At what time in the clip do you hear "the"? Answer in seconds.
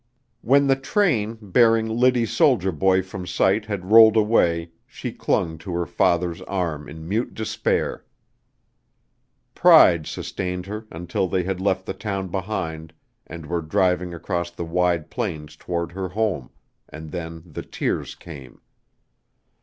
0.65-0.75, 11.85-11.93, 14.49-14.65, 17.45-17.61